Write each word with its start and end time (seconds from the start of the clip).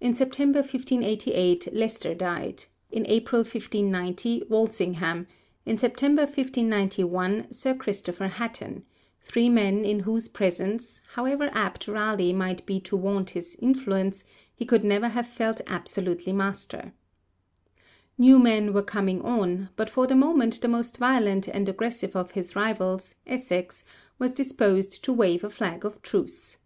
In 0.00 0.14
September 0.14 0.62
1588 0.62 1.68
Leicester 1.72 2.12
died, 2.12 2.64
in 2.90 3.06
April 3.06 3.42
1590 3.42 4.42
Walsingham, 4.48 5.28
in 5.64 5.78
September 5.78 6.22
1591 6.22 7.52
Sir 7.52 7.74
Christopher 7.74 8.26
Hatton, 8.26 8.82
three 9.20 9.48
men 9.48 9.84
in 9.84 10.00
whose 10.00 10.26
presence, 10.26 11.00
however 11.12 11.50
apt 11.52 11.86
Raleigh 11.86 12.32
might 12.32 12.66
be 12.66 12.80
to 12.80 12.98
vaunt 12.98 13.30
his 13.30 13.54
influence, 13.62 14.24
he 14.52 14.66
could 14.66 14.82
never 14.82 15.06
have 15.06 15.28
felt 15.28 15.60
absolutely 15.68 16.32
master. 16.32 16.92
New 18.18 18.40
men 18.40 18.72
were 18.72 18.82
coming 18.82 19.22
on, 19.22 19.68
but 19.76 19.88
for 19.88 20.08
the 20.08 20.16
moment 20.16 20.60
the 20.60 20.66
most 20.66 20.96
violent 20.98 21.46
and 21.46 21.68
aggressive 21.68 22.16
of 22.16 22.32
his 22.32 22.56
rivals, 22.56 23.14
Essex, 23.24 23.84
was 24.18 24.32
disposed 24.32 25.04
to 25.04 25.12
wave 25.12 25.44
a 25.44 25.48
flag 25.50 25.84
of 25.84 26.02
truce. 26.02 26.58